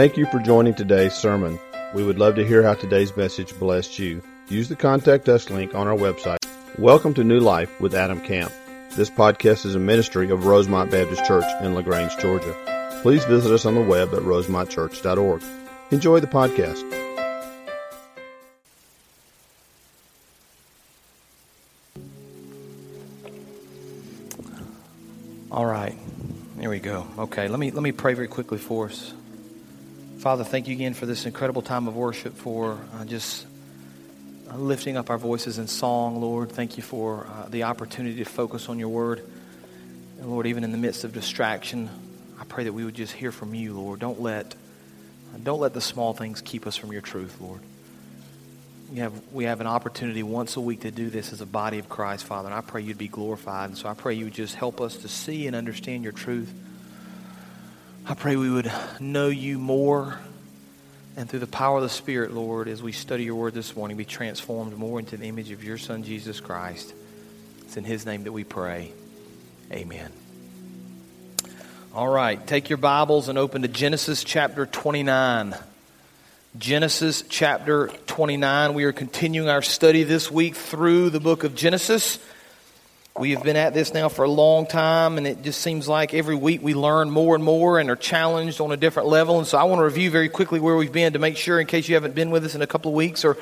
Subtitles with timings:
[0.00, 1.60] Thank you for joining today's sermon.
[1.92, 4.22] We would love to hear how today's message blessed you.
[4.48, 6.38] Use the contact us link on our website.
[6.78, 8.50] Welcome to New Life with Adam Camp.
[8.92, 12.56] This podcast is a ministry of Rosemont Baptist Church in LaGrange, Georgia.
[13.02, 15.42] Please visit us on the web at rosemontchurch.org.
[15.90, 16.80] Enjoy the podcast.
[25.52, 25.94] All right.
[26.56, 27.06] There we go.
[27.18, 29.12] Okay, let me let me pray very quickly for us.
[30.20, 33.46] Father, thank you again for this incredible time of worship, for uh, just
[34.50, 36.52] uh, lifting up our voices in song, Lord.
[36.52, 39.26] Thank you for uh, the opportunity to focus on your word.
[40.18, 41.88] And Lord, even in the midst of distraction,
[42.38, 43.98] I pray that we would just hear from you, Lord.
[43.98, 44.54] Don't let,
[45.42, 47.60] don't let the small things keep us from your truth, Lord.
[48.92, 51.78] We have, we have an opportunity once a week to do this as a body
[51.78, 53.70] of Christ, Father, and I pray you'd be glorified.
[53.70, 56.52] And so I pray you would just help us to see and understand your truth.
[58.06, 60.18] I pray we would know you more
[61.16, 63.96] and through the power of the Spirit, Lord, as we study your word this morning,
[63.96, 66.94] be transformed more into the image of your Son, Jesus Christ.
[67.60, 68.90] It's in his name that we pray.
[69.70, 70.10] Amen.
[71.94, 75.54] All right, take your Bibles and open to Genesis chapter 29.
[76.58, 78.74] Genesis chapter 29.
[78.74, 82.18] We are continuing our study this week through the book of Genesis.
[83.20, 86.14] We have been at this now for a long time, and it just seems like
[86.14, 89.36] every week we learn more and more and are challenged on a different level.
[89.36, 91.66] And so I want to review very quickly where we've been to make sure, in
[91.66, 93.36] case you haven't been with us in a couple of weeks, or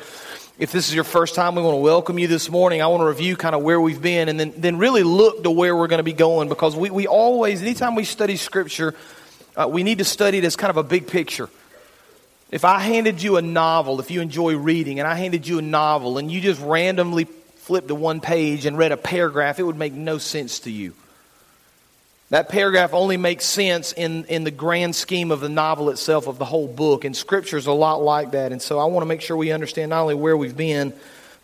[0.59, 2.83] if this is your first time, we want to welcome you this morning.
[2.83, 5.51] I want to review kind of where we've been and then, then really look to
[5.53, 8.97] where we're going to be going because we, we always, anytime we study Scripture,
[9.57, 11.49] uh, we need to study it as kind of a big picture.
[12.51, 15.63] If I handed you a novel, if you enjoy reading, and I handed you a
[15.63, 17.29] novel and you just randomly
[17.69, 20.95] flipped to one page and read a paragraph, it would make no sense to you.
[22.31, 26.39] That paragraph only makes sense in, in the grand scheme of the novel itself, of
[26.39, 27.05] the whole book.
[27.05, 28.53] And Scripture is a lot like that.
[28.53, 30.95] And so I want to make sure we understand not only where we've been,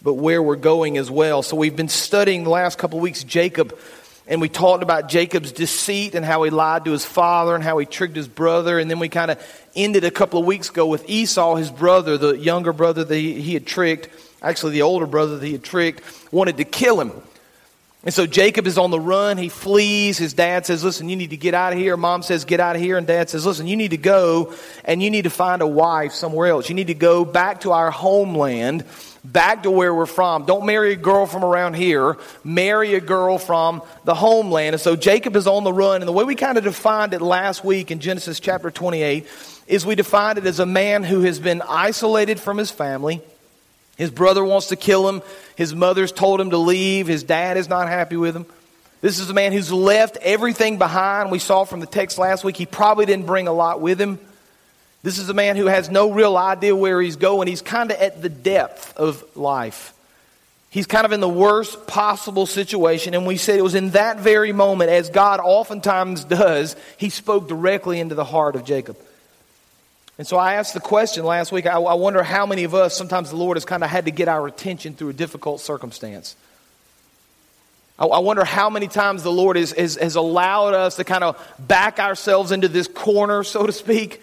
[0.01, 1.43] but where we're going as well.
[1.43, 3.79] So we've been studying the last couple of weeks Jacob,
[4.27, 7.77] and we talked about Jacob's deceit and how he lied to his father and how
[7.77, 8.79] he tricked his brother.
[8.79, 12.17] And then we kind of ended a couple of weeks ago with Esau, his brother,
[12.17, 14.09] the younger brother that he, he had tricked
[14.45, 17.13] actually the older brother that he had tricked, wanted to kill him.
[18.05, 19.39] And so Jacob is on the run.
[19.39, 20.19] He flees.
[20.19, 21.97] His dad says, Listen, you need to get out of here.
[21.97, 22.99] Mom says, Get out of here.
[22.99, 24.53] And dad says, Listen, you need to go
[24.85, 26.69] and you need to find a wife somewhere else.
[26.69, 28.85] You need to go back to our homeland,
[29.25, 30.45] back to where we're from.
[30.45, 32.19] Don't marry a girl from around here.
[32.45, 34.75] Marry a girl from the homeland.
[34.75, 36.03] And so Jacob is on the run.
[36.03, 39.27] And the way we kind of defined it last week in Genesis chapter 28
[39.67, 43.23] is we defined it as a man who has been isolated from his family
[43.97, 45.23] his brother wants to kill him.
[45.57, 47.07] His mother's told him to leave.
[47.07, 48.47] His dad is not happy with him.
[49.01, 51.31] This is a man who's left everything behind.
[51.31, 54.19] We saw from the text last week, he probably didn't bring a lot with him.
[55.03, 57.47] This is a man who has no real idea where he's going.
[57.47, 59.93] He's kind of at the depth of life.
[60.71, 63.15] He's kind of in the worst possible situation.
[63.15, 67.47] And we said it was in that very moment, as God oftentimes does, he spoke
[67.47, 68.97] directly into the heart of Jacob.
[70.17, 71.67] And so I asked the question last week.
[71.67, 74.11] I, I wonder how many of us, sometimes the Lord has kind of had to
[74.13, 76.37] get our attention through a difficult circumstance.
[77.99, 81.25] I, I wonder how many times the Lord has, has, has allowed us to kind
[81.25, 84.23] of back ourselves into this corner, so to speak,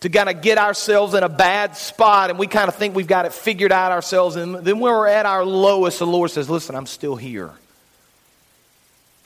[0.00, 3.06] to kind of get ourselves in a bad spot, and we kind of think we've
[3.06, 4.36] got it figured out ourselves.
[4.36, 7.50] And then when we're at our lowest, the Lord says, Listen, I'm still here.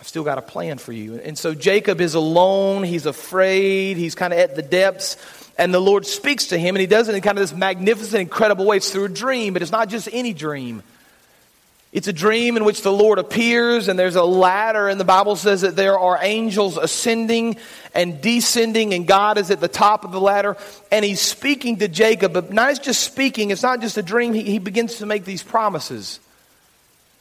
[0.00, 1.16] I've still got a plan for you.
[1.16, 2.84] And so Jacob is alone.
[2.84, 3.97] He's afraid.
[3.97, 5.16] He's kind of at the depths
[5.59, 8.22] and the Lord speaks to him, and he does it in kind of this magnificent,
[8.22, 8.76] incredible way.
[8.76, 10.84] It's through a dream, but it's not just any dream.
[11.91, 15.34] It's a dream in which the Lord appears, and there's a ladder, and the Bible
[15.34, 17.56] says that there are angels ascending
[17.92, 20.56] and descending, and God is at the top of the ladder,
[20.92, 22.34] and He's speaking to Jacob.
[22.34, 25.42] But not just speaking, it's not just a dream, He, he begins to make these
[25.42, 26.20] promises.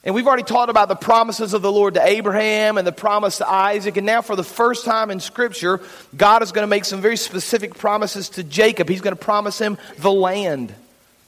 [0.03, 3.39] And we've already talked about the promises of the Lord to Abraham and the promise
[3.39, 3.97] to Isaac.
[3.97, 5.81] And now, for the first time in Scripture,
[6.15, 8.87] God is going to make some very specific promises to Jacob.
[8.87, 10.73] He's going to promise him the land.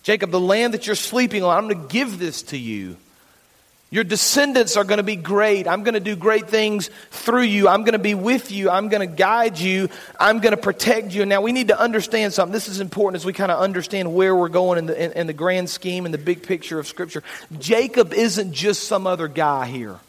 [0.03, 2.95] Jacob, the land that you're sleeping on, I'm going to give this to you.
[3.91, 5.67] Your descendants are going to be great.
[5.67, 7.67] I'm going to do great things through you.
[7.67, 8.69] I'm going to be with you.
[8.69, 9.89] I'm going to guide you.
[10.19, 11.25] I'm going to protect you.
[11.25, 12.53] Now, we need to understand something.
[12.53, 15.27] This is important as we kind of understand where we're going in the, in, in
[15.27, 17.23] the grand scheme and the big picture of Scripture.
[17.57, 19.99] Jacob isn't just some other guy here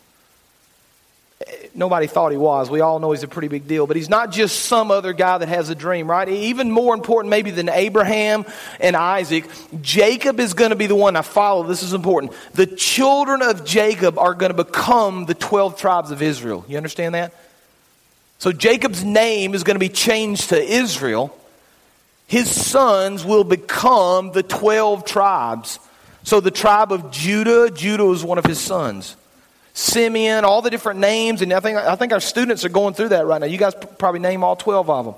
[1.74, 2.68] nobody thought he was.
[2.68, 5.38] We all know he's a pretty big deal, but he's not just some other guy
[5.38, 6.28] that has a dream, right?
[6.28, 8.44] Even more important, maybe, than Abraham
[8.78, 9.46] and Isaac,
[9.80, 11.16] Jacob is going to be the one.
[11.16, 12.32] I follow, this is important.
[12.52, 16.64] The children of Jacob are going to become the 12 tribes of Israel.
[16.68, 17.32] You understand that?
[18.38, 21.36] So Jacob's name is going to be changed to Israel.
[22.26, 25.78] his sons will become the 12 tribes.
[26.22, 29.16] So the tribe of Judah, Judah was one of his sons.
[29.72, 33.10] Simeon, all the different names, and I think, I think our students are going through
[33.10, 33.46] that right now.
[33.46, 35.14] You guys probably name all 12 of them.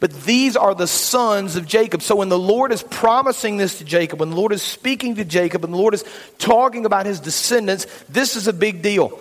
[0.00, 2.02] But these are the sons of Jacob.
[2.02, 5.24] So when the Lord is promising this to Jacob, when the Lord is speaking to
[5.24, 6.04] Jacob, and the Lord is
[6.38, 9.20] talking about his descendants, this is a big deal.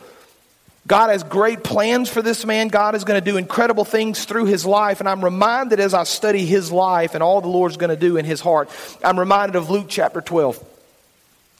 [0.85, 2.69] God has great plans for this man.
[2.69, 4.99] God is going to do incredible things through his life.
[4.99, 8.15] And I'm reminded as I study his life and all the Lord's going to do
[8.15, 8.69] in his heart,
[9.03, 10.63] I'm reminded of Luke chapter 12.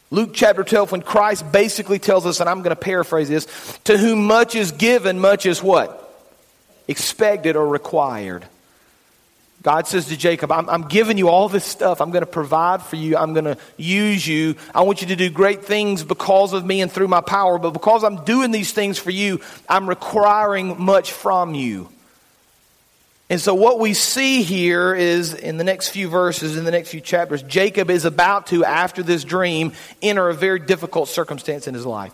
[0.10, 3.46] Luke chapter 12, when Christ basically tells us, and I'm going to paraphrase this,
[3.86, 6.04] to whom much is given, much is what?
[6.88, 8.46] Expected or required.
[9.64, 12.00] God says to Jacob, I'm, I'm, giving you all this stuff.
[12.00, 13.18] I'm going to provide for you.
[13.18, 14.56] I'm going to use you.
[14.74, 17.58] I want you to do great things because of me and through my power.
[17.58, 21.90] But because I'm doing these things for you, I'm requiring much from you.
[23.30, 26.90] And so, what we see here is in the next few verses, in the next
[26.90, 31.74] few chapters, Jacob is about to, after this dream, enter a very difficult circumstance in
[31.74, 32.14] his life.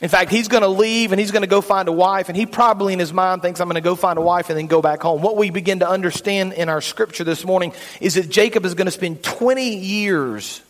[0.00, 2.36] In fact, he's going to leave and he's going to go find a wife, and
[2.36, 4.68] he probably in his mind thinks, I'm going to go find a wife and then
[4.68, 5.22] go back home.
[5.22, 8.86] What we begin to understand in our scripture this morning is that Jacob is going
[8.86, 10.60] to spend 20 years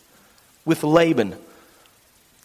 [0.65, 1.35] with Laban.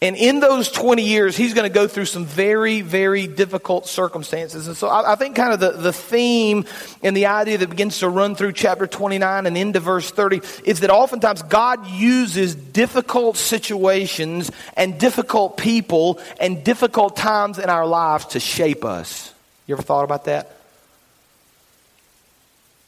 [0.01, 4.67] And in those 20 years, he's going to go through some very, very difficult circumstances.
[4.67, 6.63] And so I, I, think kind of the, the theme
[7.03, 10.79] and the idea that begins to run through chapter 29 and into verse 30 is
[10.79, 18.27] that oftentimes God uses difficult situations and difficult people and difficult times in our lives
[18.27, 19.33] to shape us.
[19.67, 20.55] You ever thought about that?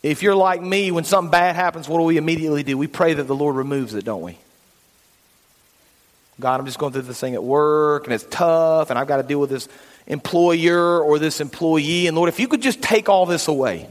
[0.01, 2.77] If you're like me, when something bad happens, what do we immediately do?
[2.77, 4.37] We pray that the Lord removes it, don't we?
[6.41, 9.17] God, I'm just going through this thing at work and it's tough and I've got
[9.17, 9.69] to deal with this
[10.07, 12.07] employer or this employee.
[12.07, 13.87] And Lord, if you could just take all this away.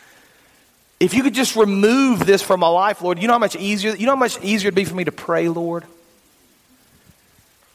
[1.00, 3.94] if you could just remove this from my life, Lord, you know how much easier,
[3.94, 5.84] you know how much easier it'd be for me to pray, Lord?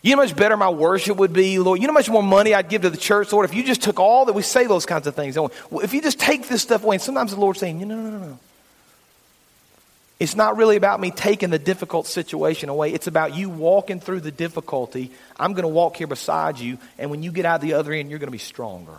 [0.02, 1.80] You know how much better my worship would be, Lord?
[1.80, 3.82] You know how much more money I'd give to the church, Lord, if you just
[3.82, 5.38] took all that we say those kinds of things.
[5.72, 8.18] If you just take this stuff away, and sometimes the Lord's saying, no, no, no,
[8.20, 8.40] no.
[10.20, 12.92] It's not really about me taking the difficult situation away.
[12.92, 15.12] It's about you walking through the difficulty.
[15.40, 18.10] I'm going to walk here beside you, and when you get out the other end,
[18.10, 18.98] you're going to be stronger.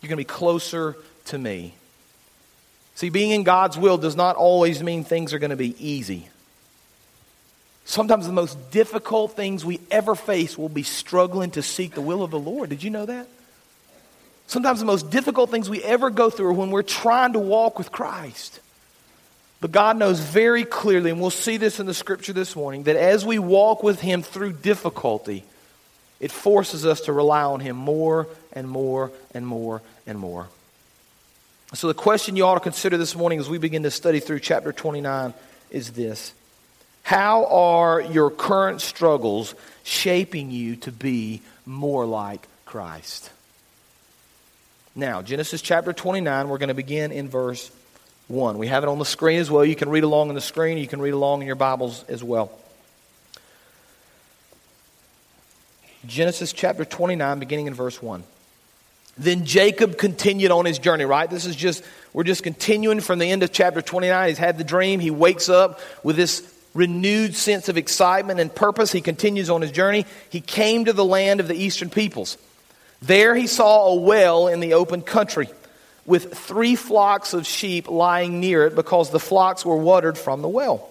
[0.00, 0.96] You're going to be closer
[1.26, 1.74] to me.
[2.94, 6.28] See, being in God's will does not always mean things are going to be easy.
[7.84, 12.22] Sometimes the most difficult things we ever face will be struggling to seek the will
[12.22, 12.70] of the Lord.
[12.70, 13.26] Did you know that?
[14.46, 17.78] Sometimes the most difficult things we ever go through are when we're trying to walk
[17.78, 18.60] with Christ.
[19.64, 22.96] But God knows very clearly, and we'll see this in the scripture this morning, that
[22.96, 25.42] as we walk with Him through difficulty,
[26.20, 30.48] it forces us to rely on Him more and more and more and more.
[31.72, 34.40] So, the question you ought to consider this morning as we begin to study through
[34.40, 35.32] chapter 29
[35.70, 36.34] is this
[37.02, 43.30] How are your current struggles shaping you to be more like Christ?
[44.94, 47.70] Now, Genesis chapter 29, we're going to begin in verse
[48.28, 48.58] 1.
[48.58, 49.64] We have it on the screen as well.
[49.64, 50.78] You can read along on the screen.
[50.78, 52.50] You can read along in your Bibles as well.
[56.06, 58.24] Genesis chapter 29, beginning in verse 1.
[59.16, 61.30] Then Jacob continued on his journey, right?
[61.30, 64.28] This is just, we're just continuing from the end of chapter 29.
[64.28, 65.00] He's had the dream.
[65.00, 68.90] He wakes up with this renewed sense of excitement and purpose.
[68.90, 70.06] He continues on his journey.
[70.30, 72.36] He came to the land of the eastern peoples.
[73.02, 75.48] There he saw a well in the open country
[76.06, 80.48] with three flocks of sheep lying near it because the flocks were watered from the
[80.48, 80.88] well.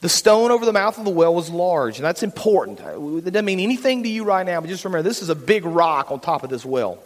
[0.00, 2.78] The stone over the mouth of the well was large, and that's important.
[2.80, 5.64] It doesn't mean anything to you right now, but just remember this is a big
[5.64, 6.98] rock on top of this well.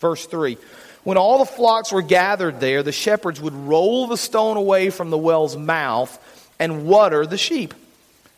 [0.00, 0.56] Verse 3
[1.04, 5.10] When all the flocks were gathered there, the shepherds would roll the stone away from
[5.10, 6.18] the well's mouth
[6.58, 7.74] and water the sheep.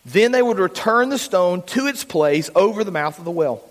[0.04, 3.62] Then they would return the stone to its place over the mouth of the well.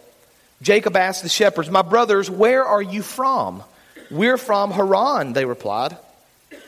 [0.62, 3.64] Jacob asked the shepherds, My brothers, where are you from?
[4.12, 5.98] We're from Haran, they replied.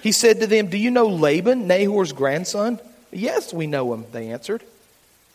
[0.01, 2.79] He said to them, Do you know Laban, Nahor's grandson?
[3.12, 4.63] Yes, we know him, they answered.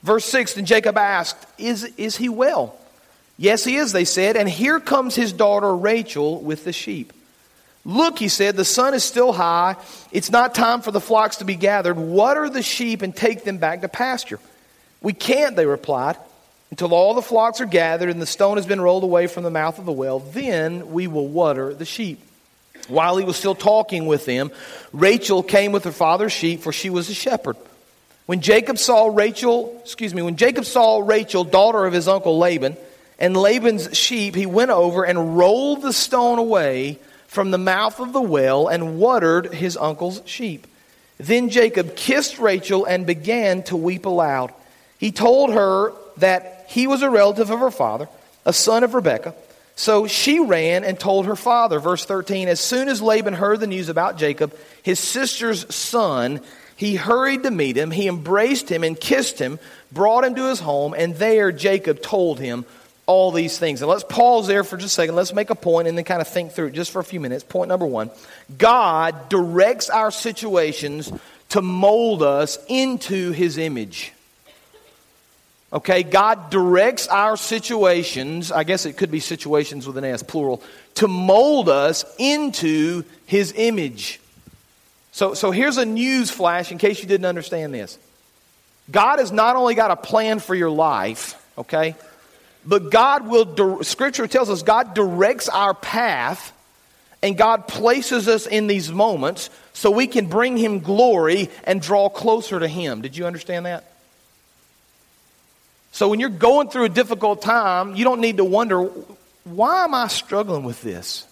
[0.02, 2.76] Verse 6 Then Jacob asked, Is, is he well?
[3.36, 4.36] Yes, he is, they said.
[4.36, 7.12] And here comes his daughter Rachel with the sheep.
[7.84, 9.76] Look, he said, the sun is still high.
[10.10, 11.96] It's not time for the flocks to be gathered.
[11.96, 14.40] Water the sheep and take them back to pasture.
[15.00, 16.16] We can't, they replied
[16.70, 19.50] until all the flocks are gathered and the stone has been rolled away from the
[19.50, 20.18] mouth of the well.
[20.20, 22.20] Then we will water the sheep.
[22.88, 24.50] While he was still talking with them,
[24.92, 27.56] Rachel came with her father's sheep, for she was a shepherd.
[28.26, 32.76] When Jacob saw Rachel, excuse me, when Jacob saw Rachel, daughter of his uncle Laban,
[33.18, 38.12] and Laban's sheep, he went over and rolled the stone away from the mouth of
[38.12, 40.66] the well and watered his uncle's sheep.
[41.18, 44.52] Then Jacob kissed Rachel and began to weep aloud.
[44.98, 48.08] He told her that he was a relative of her father,
[48.44, 49.34] a son of Rebekah.
[49.75, 51.78] So she ran and told her father.
[51.78, 56.40] Verse 13 As soon as Laban heard the news about Jacob, his sister's son,
[56.76, 57.90] he hurried to meet him.
[57.90, 59.58] He embraced him and kissed him,
[59.92, 62.66] brought him to his home, and there Jacob told him
[63.06, 63.80] all these things.
[63.80, 65.16] And let's pause there for just a second.
[65.16, 67.20] Let's make a point and then kind of think through it just for a few
[67.20, 67.44] minutes.
[67.44, 68.10] Point number one
[68.58, 71.10] God directs our situations
[71.48, 74.12] to mold us into his image.
[75.70, 80.62] Okay, God directs our situations, I guess it could be situations with an S, plural,
[80.94, 84.18] to mold us into his image.
[85.12, 87.98] So, so here's a news flash in case you didn't understand this.
[88.90, 91.96] God has not only got a plan for your life, okay,
[92.64, 96.54] but God will, Scripture tells us God directs our path
[97.22, 102.08] and God places us in these moments so we can bring Him glory and draw
[102.08, 103.02] closer to Him.
[103.02, 103.88] Did you understand that?
[105.98, 108.84] So when you're going through a difficult time, you don't need to wonder,
[109.42, 111.26] why am I struggling with this?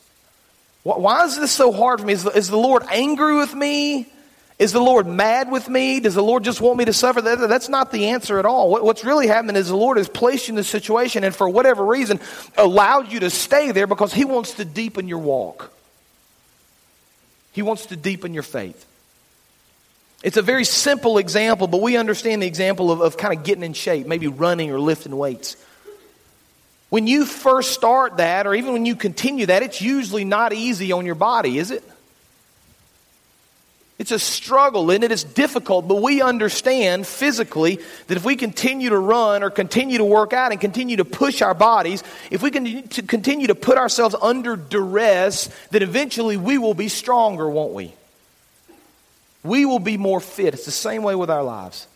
[0.82, 2.14] Why is this so hard for me?
[2.14, 4.08] Is the, is the Lord angry with me?
[4.58, 6.00] Is the Lord mad with me?
[6.00, 7.22] Does the Lord just want me to suffer?
[7.22, 8.68] That, that's not the answer at all.
[8.68, 11.48] What, what's really happening is the Lord has placed you in this situation and for
[11.48, 12.18] whatever reason
[12.56, 15.72] allowed you to stay there because He wants to deepen your walk.
[17.52, 18.84] He wants to deepen your faith.
[20.26, 23.62] It's a very simple example, but we understand the example of, of kind of getting
[23.62, 25.56] in shape, maybe running or lifting weights.
[26.88, 30.90] When you first start that, or even when you continue that, it's usually not easy
[30.90, 31.84] on your body, is it?
[34.00, 35.04] It's a struggle, and?
[35.04, 37.78] It's difficult, but we understand physically
[38.08, 41.40] that if we continue to run or continue to work out and continue to push
[41.40, 42.02] our bodies,
[42.32, 46.88] if we can to continue to put ourselves under duress, then eventually we will be
[46.88, 47.94] stronger, won't we?
[49.42, 50.54] We will be more fit.
[50.54, 51.86] It's the same way with our lives.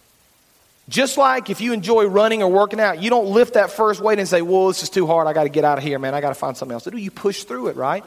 [0.88, 4.18] Just like if you enjoy running or working out, you don't lift that first weight
[4.18, 5.26] and say, Whoa, this is too hard.
[5.26, 6.14] I got to get out of here, man.
[6.14, 6.98] I got to find something else to do.
[6.98, 8.04] You push through it, right?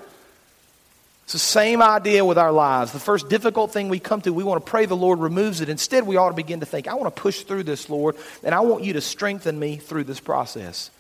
[1.24, 2.92] It's the same idea with our lives.
[2.92, 5.70] The first difficult thing we come to, we want to pray the Lord removes it.
[5.70, 8.54] Instead, we ought to begin to think, I want to push through this, Lord, and
[8.54, 10.92] I want you to strengthen me through this process.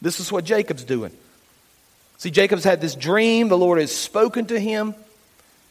[0.00, 1.12] This is what Jacob's doing.
[2.16, 3.48] See, Jacob's had this dream.
[3.48, 4.94] The Lord has spoken to him.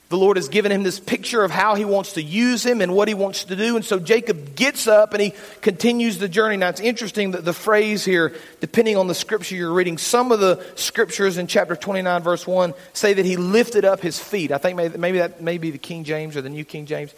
[0.09, 2.95] The Lord has given him this picture of how he wants to use him and
[2.95, 3.75] what he wants to do.
[3.75, 6.57] And so Jacob gets up and he continues the journey.
[6.57, 10.39] Now it's interesting that the phrase here, depending on the scripture you're reading, some of
[10.39, 14.51] the scriptures in chapter 29, verse 1 say that he lifted up his feet.
[14.51, 17.13] I think maybe, that may be the King James or the New King James.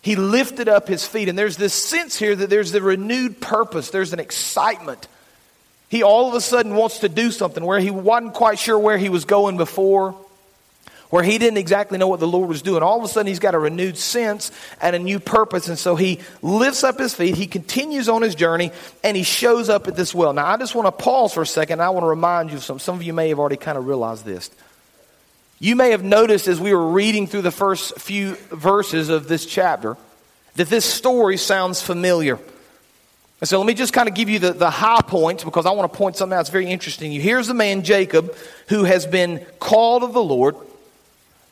[0.00, 1.28] He lifted up his feet.
[1.28, 5.08] And there's this sense here that there's the renewed purpose, there's an excitement.
[5.88, 8.96] He all of a sudden wants to do something where he wasn't quite sure where
[8.96, 10.14] he was going before
[11.12, 12.82] where he didn't exactly know what the Lord was doing.
[12.82, 14.50] All of a sudden, he's got a renewed sense
[14.80, 15.68] and a new purpose.
[15.68, 18.70] And so he lifts up his feet, he continues on his journey,
[19.04, 20.32] and he shows up at this well.
[20.32, 21.82] Now, I just want to pause for a second.
[21.82, 22.78] I want to remind you of some.
[22.78, 24.50] Some of you may have already kind of realized this.
[25.58, 29.44] You may have noticed as we were reading through the first few verses of this
[29.44, 29.98] chapter
[30.54, 32.38] that this story sounds familiar.
[33.42, 35.72] And so let me just kind of give you the, the high points because I
[35.72, 37.12] want to point something out that's very interesting.
[37.12, 38.34] Here's the man, Jacob,
[38.68, 40.56] who has been called of the Lord.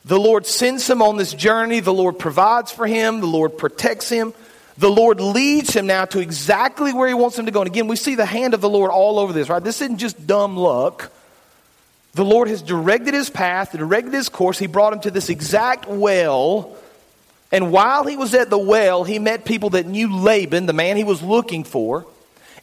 [0.05, 1.79] The Lord sends him on this journey.
[1.79, 3.19] The Lord provides for him.
[3.19, 4.33] The Lord protects him.
[4.77, 7.61] The Lord leads him now to exactly where he wants him to go.
[7.61, 9.63] And again, we see the hand of the Lord all over this, right?
[9.63, 11.11] This isn't just dumb luck.
[12.13, 14.57] The Lord has directed his path, directed his course.
[14.57, 16.75] He brought him to this exact well.
[17.51, 20.97] And while he was at the well, he met people that knew Laban, the man
[20.97, 22.05] he was looking for.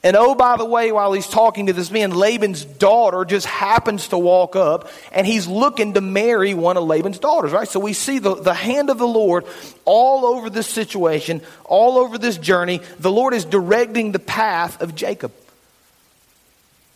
[0.05, 4.09] And oh, by the way, while he's talking to this man, Laban's daughter just happens
[4.09, 7.67] to walk up and he's looking to marry one of Laban's daughters, right?
[7.67, 9.45] So we see the, the hand of the Lord
[9.85, 12.81] all over this situation, all over this journey.
[13.01, 15.33] The Lord is directing the path of Jacob.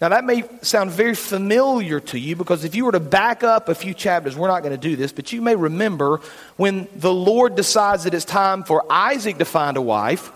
[0.01, 3.69] Now, that may sound very familiar to you because if you were to back up
[3.69, 6.21] a few chapters, we're not going to do this, but you may remember
[6.57, 10.33] when the Lord decides that it's time for Isaac to find a wife.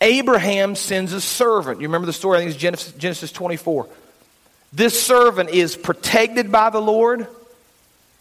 [0.00, 1.80] Abraham sends a servant.
[1.80, 2.38] You remember the story?
[2.38, 3.86] I think it's Genesis, Genesis 24.
[4.72, 7.26] This servant is protected by the Lord.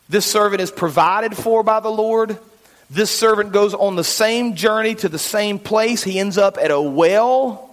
[0.09, 2.37] This servant is provided for by the Lord.
[2.89, 6.03] This servant goes on the same journey to the same place.
[6.03, 7.69] He ends up at a well.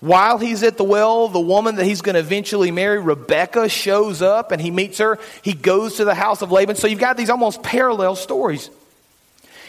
[0.00, 4.20] While he's at the well, the woman that he's going to eventually marry, Rebecca, shows
[4.20, 5.18] up and he meets her.
[5.40, 6.76] He goes to the house of Laban.
[6.76, 8.68] So you've got these almost parallel stories.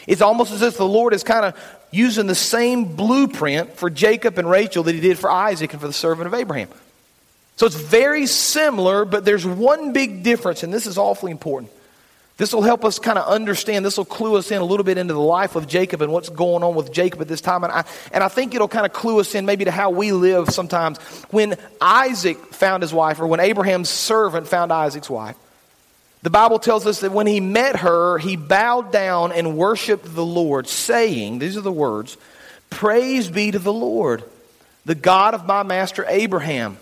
[0.06, 4.38] It's almost as if the Lord is kind of using the same blueprint for Jacob
[4.38, 6.68] and Rachel that he did for Isaac and for the servant of Abraham.
[7.56, 11.72] So it's very similar, but there's one big difference, and this is awfully important.
[12.36, 13.82] This will help us kind of understand.
[13.82, 16.28] This will clue us in a little bit into the life of Jacob and what's
[16.28, 17.64] going on with Jacob at this time.
[17.64, 20.12] And I, and I think it'll kind of clue us in maybe to how we
[20.12, 20.98] live sometimes.
[21.30, 25.36] When Isaac found his wife, or when Abraham's servant found Isaac's wife,
[26.26, 30.26] the Bible tells us that when he met her, he bowed down and worshiped the
[30.26, 32.16] Lord, saying, These are the words
[32.68, 34.24] Praise be to the Lord,
[34.84, 36.78] the God of my master Abraham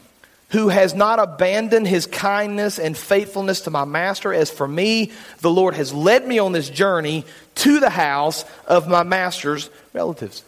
[0.49, 4.33] who has not abandoned his kindness and faithfulness to my master.
[4.33, 8.89] As for me, the Lord has led me on this journey to the house of
[8.89, 10.43] my master's relatives.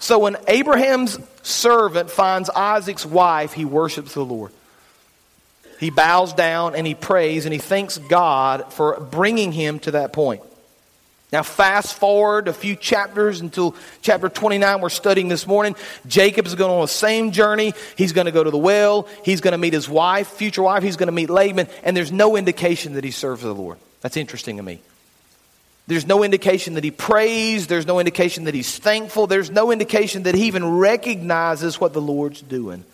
[0.00, 4.50] So when Abraham's servant finds Isaac's wife, he worships the Lord.
[5.84, 10.14] He bows down and he prays and he thanks God for bringing him to that
[10.14, 10.40] point.
[11.30, 15.76] Now, fast forward a few chapters until chapter 29, we're studying this morning.
[16.06, 17.74] Jacob is going on the same journey.
[17.98, 19.06] He's going to go to the well.
[19.26, 20.82] He's going to meet his wife, future wife.
[20.82, 21.68] He's going to meet Laban.
[21.82, 23.76] And there's no indication that he serves the Lord.
[24.00, 24.80] That's interesting to me.
[25.86, 27.66] There's no indication that he prays.
[27.66, 29.26] There's no indication that he's thankful.
[29.26, 32.86] There's no indication that he even recognizes what the Lord's doing.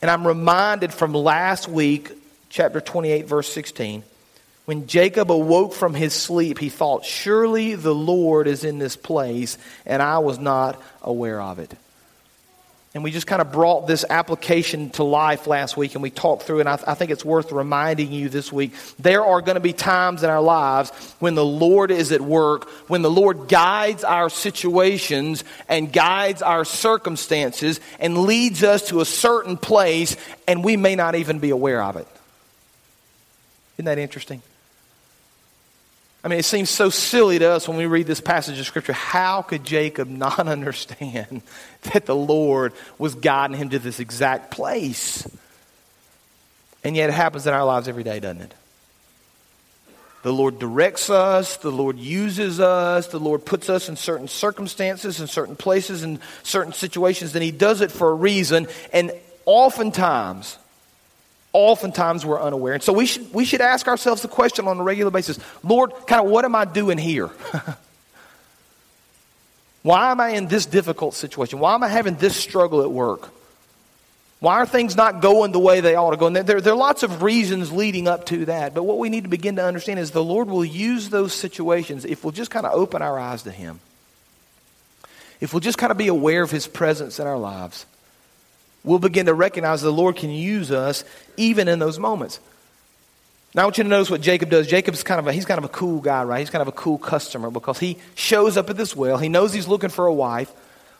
[0.00, 2.12] And I'm reminded from last week,
[2.48, 4.04] chapter 28, verse 16
[4.68, 9.56] when Jacob awoke from his sleep, he thought, Surely the Lord is in this place,
[9.86, 11.72] and I was not aware of it.
[12.94, 16.44] And we just kind of brought this application to life last week, and we talked
[16.44, 18.72] through, and I, I think it's worth reminding you this week.
[18.98, 22.68] There are going to be times in our lives when the Lord is at work,
[22.88, 29.04] when the Lord guides our situations and guides our circumstances and leads us to a
[29.04, 30.16] certain place,
[30.46, 32.08] and we may not even be aware of it.
[33.76, 34.42] Isn't that interesting?
[36.24, 38.92] I mean, it seems so silly to us when we read this passage of Scripture.
[38.92, 41.42] How could Jacob not understand
[41.92, 45.28] that the Lord was guiding him to this exact place?
[46.82, 48.54] And yet it happens in our lives every day, doesn't it?
[50.22, 55.20] The Lord directs us, the Lord uses us, the Lord puts us in certain circumstances,
[55.20, 58.66] in certain places, in certain situations, and He does it for a reason.
[58.92, 59.12] And
[59.44, 60.58] oftentimes,
[61.52, 62.74] oftentimes we're unaware.
[62.74, 65.92] And so we should, we should ask ourselves the question on a regular basis Lord,
[66.06, 67.30] kind of what am I doing here?
[69.82, 71.60] Why am I in this difficult situation?
[71.60, 73.30] Why am I having this struggle at work?
[74.40, 76.26] Why are things not going the way they ought to go?
[76.26, 78.72] And there, there are lots of reasons leading up to that.
[78.74, 82.04] But what we need to begin to understand is the Lord will use those situations
[82.04, 83.80] if we'll just kind of open our eyes to Him.
[85.40, 87.86] If we'll just kind of be aware of His presence in our lives
[88.84, 91.04] we'll begin to recognize the Lord can use us
[91.36, 92.40] even in those moments.
[93.54, 94.66] Now I want you to notice what Jacob does.
[94.66, 96.40] Jacob's kind of a, he's kind of a cool guy, right?
[96.40, 99.16] He's kind of a cool customer because he shows up at this well.
[99.16, 100.52] He knows he's looking for a wife.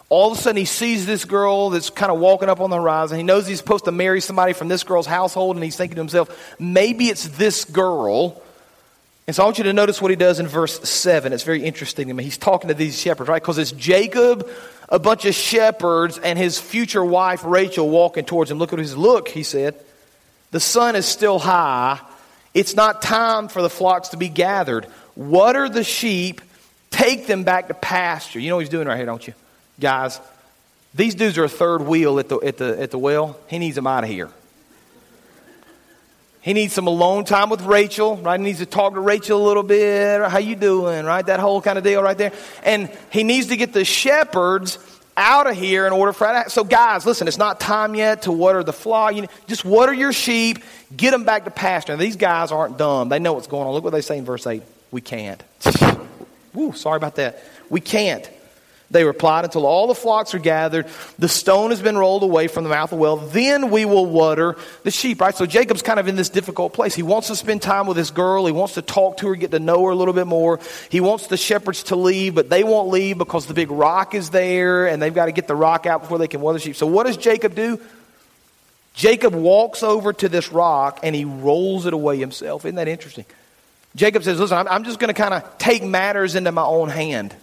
[0.09, 2.77] All of a sudden he sees this girl that's kind of walking up on the
[2.77, 3.19] horizon.
[3.19, 6.01] He knows he's supposed to marry somebody from this girl's household and he's thinking to
[6.01, 8.43] himself, maybe it's this girl.
[9.29, 11.35] And so I want you to notice what he does in verse 7.
[11.35, 12.25] It's very interesting to me.
[12.25, 13.43] He's talking to these shepherds, right?
[13.43, 14.49] Because it's Jacob
[14.89, 18.57] a bunch of shepherds and his future wife Rachel walking towards him.
[18.57, 19.75] Look at his look, he said.
[20.51, 22.01] The sun is still high.
[22.55, 24.87] It's not time for the flocks to be gathered.
[25.15, 26.41] Water the sheep,
[26.91, 28.41] take them back to pasture.
[28.41, 29.35] You know what he's doing right here, don't you?
[29.79, 30.19] Guys,
[30.95, 33.39] these dudes are a third wheel at the, at the, at the well.
[33.49, 34.31] He needs them out of here.
[36.49, 38.41] He needs some alone time with Rachel, right?
[38.41, 40.27] He needs to talk to Rachel a little bit.
[40.31, 41.27] How you doing, right?
[41.27, 42.33] That whole kind of deal right there.
[42.63, 44.79] And he needs to get the shepherds
[45.15, 46.51] out of here in order for that.
[46.51, 49.15] So, guys, listen, it's not time yet to water the flock.
[49.15, 50.65] You know, just water your sheep,
[50.97, 51.93] get them back to pasture.
[51.93, 53.11] Now, these guys aren't dumb.
[53.11, 53.75] They know what's going on.
[53.75, 54.63] Look what they say in verse 8.
[54.91, 55.45] We can't.
[56.55, 57.45] Woo, sorry about that.
[57.69, 58.27] We can't.
[58.91, 60.87] They replied, Until all the flocks are gathered,
[61.19, 64.07] the stone has been rolled away from the mouth of the well, then we will
[64.07, 65.35] water the sheep, right?
[65.35, 66.95] So Jacob's kind of in this difficult place.
[66.95, 68.47] He wants to spend time with this girl.
[68.47, 70.59] He wants to talk to her, get to know her a little bit more.
[70.91, 74.31] He wants the shepherds to leave, but they won't leave because the big rock is
[74.31, 76.77] there, and they've got to get the rock out before they can water the sheep.
[76.77, 77.79] So what does Jacob do?
[78.95, 82.65] Jacob walks over to this rock and he rolls it away himself.
[82.65, 83.27] Isn't that interesting?
[83.95, 87.35] Jacob says, Listen, I'm, just going to kind of take matters into my own hand.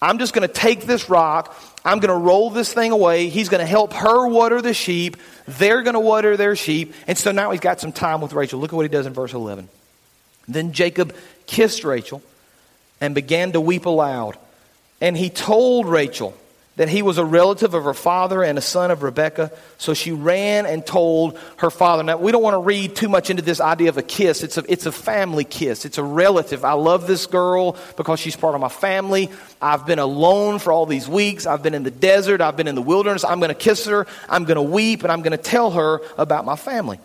[0.00, 1.56] I'm just going to take this rock.
[1.84, 3.28] I'm going to roll this thing away.
[3.28, 5.16] He's going to help her water the sheep.
[5.46, 6.94] They're going to water their sheep.
[7.06, 8.60] And so now he's got some time with Rachel.
[8.60, 9.68] Look at what he does in verse 11.
[10.48, 11.14] Then Jacob
[11.46, 12.22] kissed Rachel
[13.00, 14.36] and began to weep aloud.
[15.00, 16.36] And he told Rachel,
[16.76, 19.50] that he was a relative of her father and a son of Rebekah.
[19.78, 22.02] So she ran and told her father.
[22.02, 24.42] Now, we don't want to read too much into this idea of a kiss.
[24.42, 26.64] It's a, it's a family kiss, it's a relative.
[26.64, 29.30] I love this girl because she's part of my family.
[29.60, 31.46] I've been alone for all these weeks.
[31.46, 33.24] I've been in the desert, I've been in the wilderness.
[33.24, 36.02] I'm going to kiss her, I'm going to weep, and I'm going to tell her
[36.18, 37.00] about my family.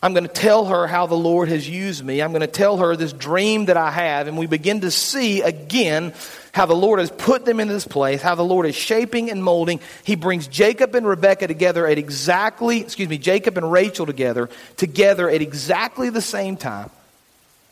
[0.00, 2.22] I'm going to tell her how the Lord has used me.
[2.22, 4.28] I'm going to tell her this dream that I have.
[4.28, 6.14] And we begin to see again
[6.58, 9.44] how the Lord has put them in this place, how the Lord is shaping and
[9.44, 9.78] molding.
[10.02, 15.30] He brings Jacob and Rebekah together at exactly, excuse me, Jacob and Rachel together, together
[15.30, 16.90] at exactly the same time.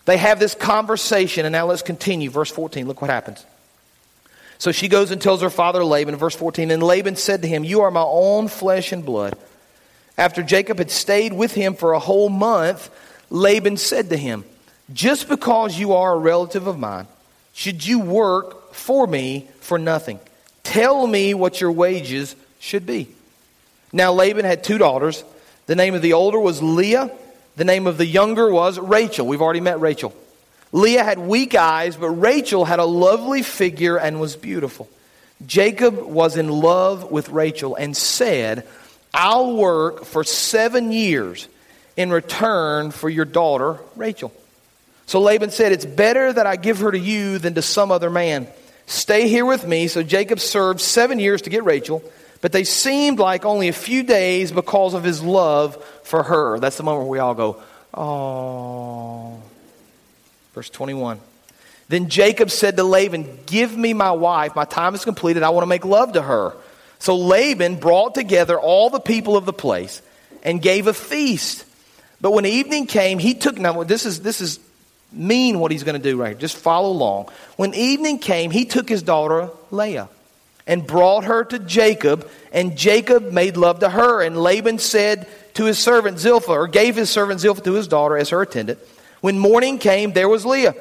[0.05, 2.31] They have this conversation, and now let's continue.
[2.31, 3.45] Verse 14, look what happens.
[4.59, 7.65] So she goes and tells her father Laban, verse 14, and Laban said to him,
[7.65, 9.37] You are my own flesh and blood.
[10.17, 12.89] After Jacob had stayed with him for a whole month,
[13.31, 14.45] Laban said to him,
[14.93, 17.09] Just because you are a relative of mine,
[17.53, 20.21] should you work for me for nothing?
[20.63, 23.09] Tell me what your wages should be.
[23.93, 25.25] Now Laban had two daughters.
[25.67, 27.11] The name of the older was Leah,
[27.57, 29.27] the name of the younger was Rachel.
[29.27, 30.15] We've already met Rachel.
[30.73, 34.89] Leah had weak eyes, but Rachel had a lovely figure and was beautiful.
[35.47, 38.67] Jacob was in love with Rachel and said,
[39.15, 41.49] I'll work for seven years
[41.97, 44.33] in return for your daughter, Rachel.
[45.07, 48.11] So Laban said, It's better that I give her to you than to some other
[48.11, 48.49] man.
[48.87, 49.89] Stay here with me.
[49.89, 52.03] So Jacob served seven years to get Rachel,
[52.41, 56.59] but they seemed like only a few days because of his love for her.
[56.59, 59.43] That's the moment where we all go, Oh.
[60.55, 61.21] Verse 21.
[61.89, 64.57] Then Jacob said to Laban, Give me my wife.
[64.57, 65.43] My time is completed.
[65.43, 66.57] I want to make love to her.
[66.99, 70.03] So Laban brought together all the people of the place
[70.43, 71.65] and gave a feast.
[72.21, 74.59] But when evening came, he took now this is this is
[75.13, 76.39] mean what he's going to do right here.
[76.39, 77.29] Just follow along.
[77.57, 80.09] When evening came, he took his daughter Leah
[80.67, 84.23] and brought her to Jacob, and Jacob made love to her.
[84.23, 88.17] And Laban said to his servant Zilpah, or gave his servant Zilpah to his daughter
[88.17, 88.79] as her attendant.
[89.21, 90.75] When morning came, there was Leah.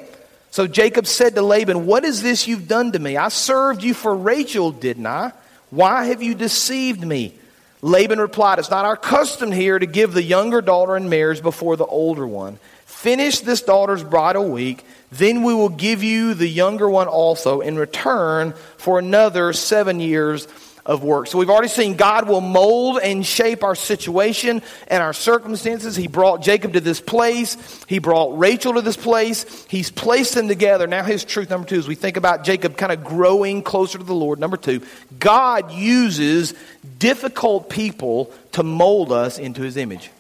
[0.52, 3.18] So Jacob said to Laban, What is this you've done to me?
[3.18, 5.34] I served you for Rachel, didn't I?
[5.70, 7.34] Why have you deceived me?
[7.82, 11.76] Laban replied, It's not our custom here to give the younger daughter in marriage before
[11.76, 12.58] the older one.
[12.86, 17.78] Finish this daughter's bridal week, then we will give you the younger one also in
[17.78, 20.48] return for another seven years
[20.86, 21.26] of work.
[21.28, 25.96] So we've already seen God will mold and shape our situation and our circumstances.
[25.96, 27.58] He brought Jacob to this place.
[27.88, 29.66] He brought Rachel to this place.
[29.68, 30.86] He's placed them together.
[30.86, 34.04] Now his truth number two, as we think about Jacob kind of growing closer to
[34.04, 34.40] the Lord.
[34.40, 34.82] Number two,
[35.18, 36.54] God uses
[37.00, 40.12] difficult people to mold us into his image.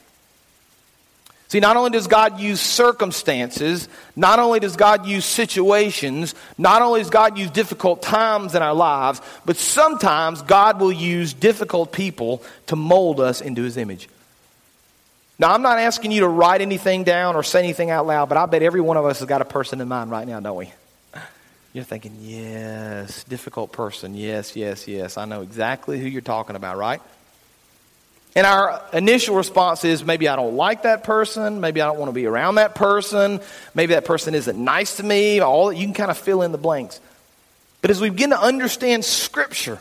[1.47, 7.01] See, not only does God use circumstances, not only does God use situations, not only
[7.01, 12.41] does God use difficult times in our lives, but sometimes God will use difficult people
[12.67, 14.09] to mold us into his image.
[15.37, 18.37] Now, I'm not asking you to write anything down or say anything out loud, but
[18.37, 20.57] I bet every one of us has got a person in mind right now, don't
[20.57, 20.71] we?
[21.73, 24.15] You're thinking, yes, difficult person.
[24.15, 25.17] Yes, yes, yes.
[25.17, 27.01] I know exactly who you're talking about, right?
[28.35, 32.09] And our initial response is maybe I don't like that person, maybe I don't want
[32.09, 33.39] to be around that person,
[33.73, 36.57] maybe that person isn't nice to me, all you can kind of fill in the
[36.57, 36.99] blanks.
[37.81, 39.79] But as we begin to understand scripture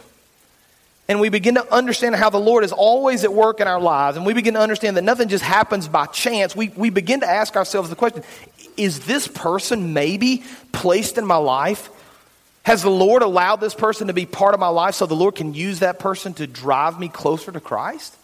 [1.08, 4.16] and we begin to understand how the Lord is always at work in our lives
[4.16, 7.28] and we begin to understand that nothing just happens by chance, we, we begin to
[7.28, 8.22] ask ourselves the question,
[8.76, 11.90] is this person maybe placed in my life?
[12.62, 15.34] Has the Lord allowed this person to be part of my life so the Lord
[15.34, 18.16] can use that person to drive me closer to Christ?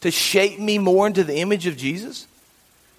[0.00, 2.26] To shape me more into the image of Jesus?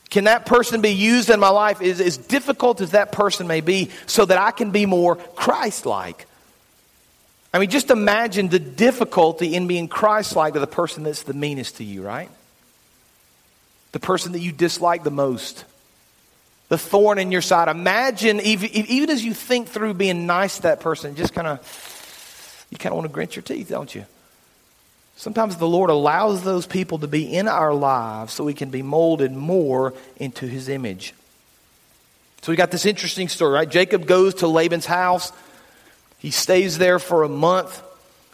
[0.09, 3.61] Can that person be used in my life, as, as difficult as that person may
[3.61, 6.25] be, so that I can be more Christ like?
[7.53, 11.33] I mean, just imagine the difficulty in being Christ like to the person that's the
[11.33, 12.29] meanest to you, right?
[13.91, 15.65] The person that you dislike the most.
[16.69, 17.67] The thorn in your side.
[17.67, 22.67] Imagine, even, even as you think through being nice to that person, just kind of,
[22.69, 24.05] you kind of want to grit your teeth, don't you?
[25.19, 28.81] Sometimes the Lord allows those people to be in our lives so we can be
[28.81, 31.13] molded more into his image.
[32.41, 33.69] So we got this interesting story, right?
[33.69, 35.33] Jacob goes to Laban's house.
[36.19, 37.83] He stays there for a month.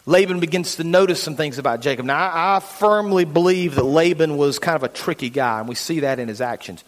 [0.06, 2.06] Laban begins to notice some things about Jacob.
[2.06, 5.74] Now, I, I firmly believe that Laban was kind of a tricky guy, and we
[5.74, 6.84] see that in his actions.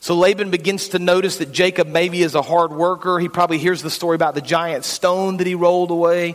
[0.00, 3.18] So Laban begins to notice that Jacob maybe is a hard worker.
[3.18, 6.34] He probably hears the story about the giant stone that he rolled away.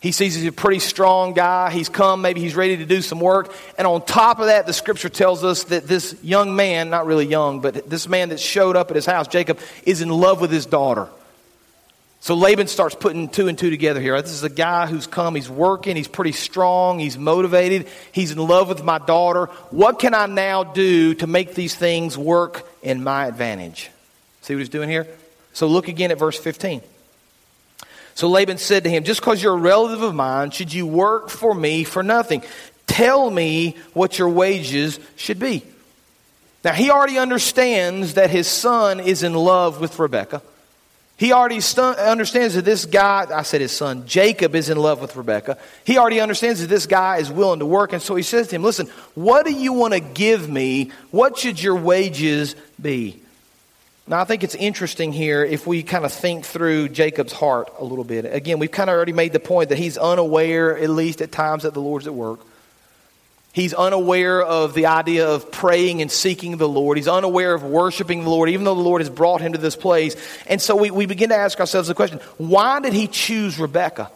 [0.00, 1.70] He sees he's a pretty strong guy.
[1.70, 3.52] He's come, maybe he's ready to do some work.
[3.78, 7.26] And on top of that, the scripture tells us that this young man, not really
[7.26, 10.50] young, but this man that showed up at his house, Jacob, is in love with
[10.50, 11.08] his daughter.
[12.20, 14.20] So Laban starts putting two and two together here.
[14.20, 18.38] This is a guy who's come, he's working, he's pretty strong, he's motivated, he's in
[18.38, 19.46] love with my daughter.
[19.70, 23.90] What can I now do to make these things work in my advantage?
[24.42, 25.06] See what he's doing here?
[25.52, 26.82] So look again at verse 15.
[28.16, 31.28] So Laban said to him, Just because you're a relative of mine, should you work
[31.28, 32.42] for me for nothing?
[32.86, 35.62] Tell me what your wages should be.
[36.64, 40.40] Now, he already understands that his son is in love with Rebekah.
[41.18, 45.14] He already understands that this guy, I said his son, Jacob, is in love with
[45.14, 45.58] Rebekah.
[45.84, 47.92] He already understands that this guy is willing to work.
[47.92, 50.90] And so he says to him, Listen, what do you want to give me?
[51.10, 53.22] What should your wages be?
[54.08, 57.84] Now, I think it's interesting here if we kind of think through Jacob's heart a
[57.84, 58.24] little bit.
[58.24, 61.64] Again, we've kind of already made the point that he's unaware, at least at times,
[61.64, 62.38] that the Lord's at work.
[63.52, 66.98] He's unaware of the idea of praying and seeking the Lord.
[66.98, 69.74] He's unaware of worshiping the Lord, even though the Lord has brought him to this
[69.74, 70.14] place.
[70.46, 74.12] And so we, we begin to ask ourselves the question why did he choose Rebecca?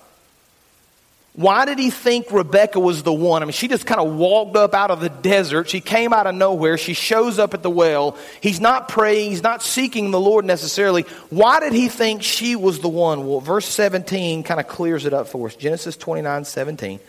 [1.41, 3.41] Why did he think Rebecca was the one?
[3.43, 5.71] I mean, she just kind of walked up out of the desert.
[5.71, 6.77] She came out of nowhere.
[6.77, 8.19] She shows up at the well.
[8.43, 9.31] He's not praying.
[9.31, 11.07] He's not seeking the Lord necessarily.
[11.31, 13.27] Why did he think she was the one?
[13.27, 15.57] Well, verse 17 kind of clears it up for us.
[15.57, 17.01] Genesis 29 17.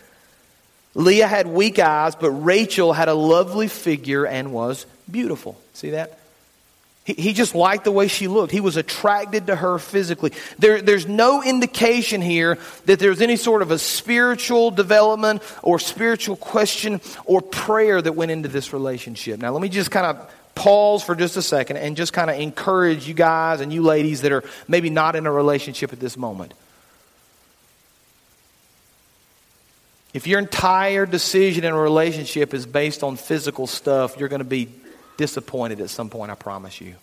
[0.94, 5.60] Leah had weak eyes, but Rachel had a lovely figure and was beautiful.
[5.74, 6.21] See that?
[7.04, 8.52] He, he just liked the way she looked.
[8.52, 10.32] He was attracted to her physically.
[10.60, 16.36] There, there's no indication here that there's any sort of a spiritual development or spiritual
[16.36, 19.40] question or prayer that went into this relationship.
[19.40, 22.40] Now, let me just kind of pause for just a second and just kind of
[22.40, 26.18] encourage you guys and you ladies that are maybe not in a relationship at this
[26.18, 26.54] moment.
[30.14, 34.46] If your entire decision in a relationship is based on physical stuff, you're going to
[34.46, 34.68] be
[35.22, 36.96] disappointed at some point, I promise you.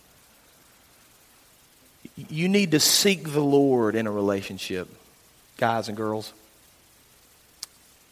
[2.16, 4.88] You need to seek the Lord in a relationship,
[5.56, 6.32] guys and girls.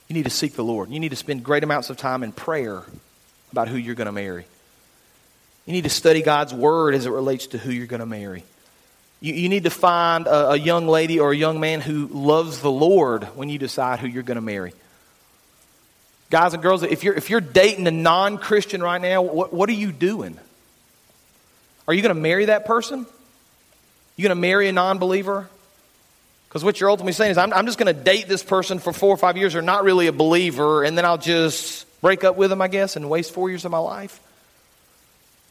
[0.07, 0.91] You need to seek the Lord.
[0.91, 2.85] You need to spend great amounts of time in prayer
[3.51, 4.47] about who you're going to marry.
[5.65, 8.45] You need to study God's Word as it relates to who you're going to marry.
[9.21, 12.61] You, you need to find a, a young lady or a young man who loves
[12.61, 14.73] the Lord when you decide who you're going to marry.
[16.31, 19.69] Guys and girls, if you're, if you're dating a non Christian right now, what, what
[19.69, 20.39] are you doing?
[21.87, 23.07] Are you going to marry that person?
[24.17, 25.49] You going to marry a non believer?
[26.49, 28.93] Because what you're ultimately saying is, I'm, I'm just going to date this person for
[28.93, 32.37] four or five years, or not really a believer, and then I'll just break up
[32.37, 34.21] with them, I guess, and waste four years of my life.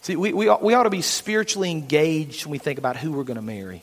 [0.01, 3.23] See, we, we, we ought to be spiritually engaged when we think about who we're
[3.23, 3.81] going to marry.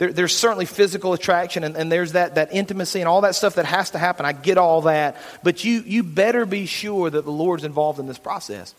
[0.00, 3.56] There, there's certainly physical attraction and, and there's that, that intimacy and all that stuff
[3.56, 4.24] that has to happen.
[4.24, 5.18] I get all that.
[5.42, 8.74] But you, you better be sure that the Lord's involved in this process.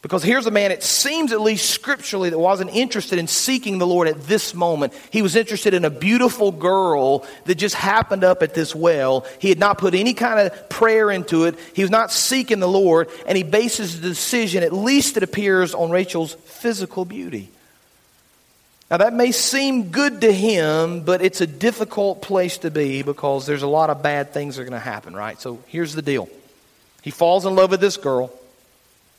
[0.00, 3.86] Because here's a man, it seems at least scripturally, that wasn't interested in seeking the
[3.86, 4.94] Lord at this moment.
[5.10, 9.26] He was interested in a beautiful girl that just happened up at this well.
[9.38, 11.58] He had not put any kind of prayer into it.
[11.74, 15.74] He was not seeking the Lord, and he bases the decision, at least it appears,
[15.74, 17.50] on Rachel's physical beauty.
[18.90, 23.44] Now, that may seem good to him, but it's a difficult place to be because
[23.44, 25.40] there's a lot of bad things that are going to happen, right?
[25.40, 26.28] So here's the deal
[27.02, 28.32] he falls in love with this girl.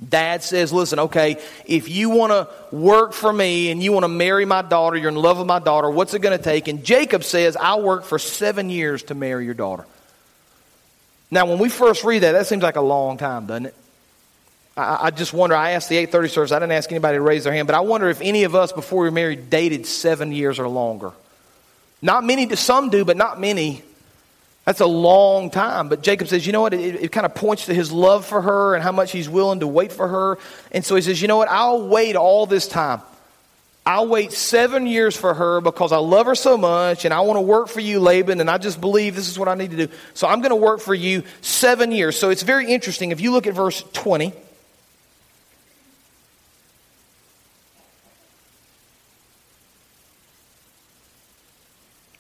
[0.08, 4.10] Dad says, Listen, okay, if you want to work for me and you want to
[4.10, 6.68] marry my daughter, you're in love with my daughter, what's it going to take?
[6.68, 9.86] And Jacob says, I'll work for seven years to marry your daughter.
[11.30, 13.76] Now, when we first read that, that seems like a long time, doesn't it?
[14.78, 17.54] I, just wonder, I asked the 830 service, I didn't ask anybody to raise their
[17.54, 20.60] hand, but I wonder if any of us before we were married dated seven years
[20.60, 21.14] or longer.
[22.02, 23.82] Not many, some do, but not many.
[24.66, 25.90] That's a long time.
[25.90, 26.74] But Jacob says, you know what?
[26.74, 29.62] It, it, kind of points to his love for her and how much he's willing
[29.62, 30.38] to wait for her.
[30.72, 31.48] And so he says, you know what?
[31.50, 33.02] I'll wait all this time.
[33.86, 37.38] I'll wait seven years for her because I love her so much and I want
[37.38, 39.88] to work for you, Laban, and I just believe this is what I need to
[39.88, 39.94] do.
[40.14, 42.20] So I'm going to work for you seven years.
[42.20, 43.12] So it's very interesting.
[43.12, 44.34] If you look at verse 20,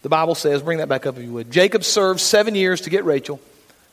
[0.08, 1.52] The Bible says, bring that back up if you would.
[1.52, 3.42] Jacob served seven years to get Rachel,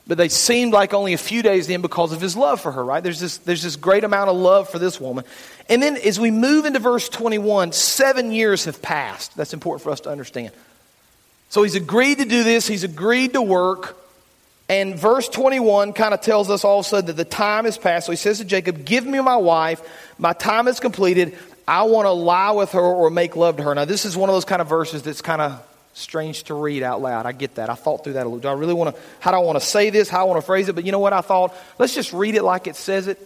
[0.07, 2.85] but they seemed like only a few days in because of his love for her,
[2.85, 3.03] right?
[3.03, 5.25] There's this, there's this great amount of love for this woman.
[5.67, 9.35] And then as we move into verse 21, seven years have passed.
[9.35, 10.53] That's important for us to understand.
[11.49, 13.97] So he's agreed to do this, he's agreed to work.
[14.69, 17.77] And verse 21 kind of tells us all of a sudden that the time has
[17.77, 18.05] passed.
[18.05, 19.81] So he says to Jacob, Give me my wife.
[20.17, 21.37] My time is completed.
[21.67, 23.75] I want to lie with her or make love to her.
[23.75, 25.61] Now, this is one of those kind of verses that's kind of
[25.95, 27.25] strange to read out loud.
[27.25, 27.69] I get that.
[27.69, 28.39] I thought through that a little.
[28.39, 30.09] Do I really want to, how do I want to say this?
[30.09, 30.73] How I want to phrase it?
[30.73, 31.13] But you know what?
[31.13, 33.17] I thought, let's just read it like it says it.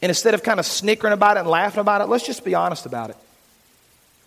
[0.00, 2.54] And instead of kind of snickering about it and laughing about it, let's just be
[2.54, 3.16] honest about it.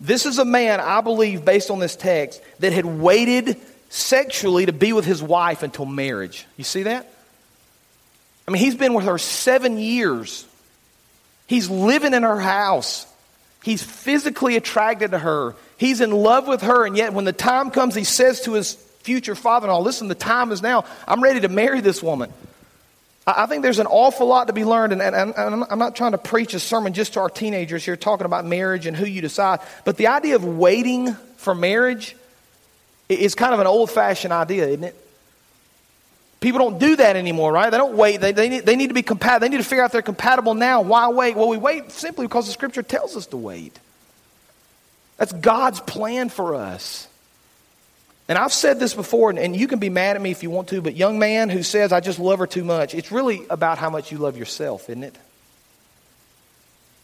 [0.00, 3.56] This is a man, I believe, based on this text, that had waited
[3.88, 6.46] sexually to be with his wife until marriage.
[6.56, 7.10] You see that?
[8.46, 10.46] I mean, he's been with her seven years.
[11.46, 13.06] He's living in her house.
[13.62, 15.54] He's physically attracted to her.
[15.76, 16.86] He's in love with her.
[16.86, 20.08] And yet, when the time comes, he says to his future father in law, Listen,
[20.08, 20.84] the time is now.
[21.06, 22.32] I'm ready to marry this woman.
[23.26, 26.12] I think there's an awful lot to be learned, and, and, and, I'm not trying
[26.12, 29.22] to preach a sermon just to our teenagers here talking about marriage and who you
[29.22, 32.16] decide, but the idea of waiting for marriage
[33.08, 34.96] is kind of an old fashioned idea, isn't it?
[36.40, 37.70] People don't do that anymore, right?
[37.70, 38.20] They don't wait.
[38.20, 39.40] They, they, need, they need to be compatible.
[39.40, 40.82] They need to figure out they're compatible now.
[40.82, 41.36] Why wait?
[41.36, 43.78] Well, we wait simply because the scripture tells us to wait.
[45.16, 47.08] That's God's plan for us.
[48.28, 50.68] And I've said this before, and you can be mad at me if you want
[50.68, 53.78] to, but young man who says, I just love her too much, it's really about
[53.78, 55.16] how much you love yourself, isn't it?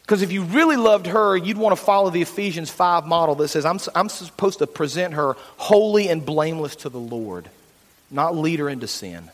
[0.02, 3.48] Because if you really loved her, you'd want to follow the Ephesians 5 model that
[3.48, 7.48] says, I'm, I'm supposed to present her holy and blameless to the Lord,
[8.10, 9.30] not lead her into sin.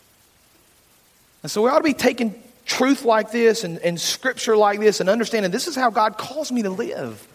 [1.42, 2.34] And so we ought to be taking
[2.66, 6.50] truth like this and, and scripture like this and understanding this is how God calls
[6.50, 7.26] me to live.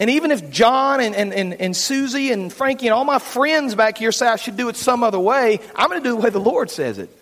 [0.00, 3.74] And even if John and, and, and, and Susie and Frankie and all my friends
[3.74, 6.16] back here say I should do it some other way, I'm going to do it
[6.16, 7.14] the way the Lord says it.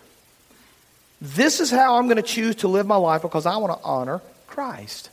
[1.21, 3.85] This is how I'm going to choose to live my life because I want to
[3.85, 5.09] honor Christ.